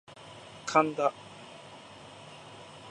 [0.65, 1.13] 神田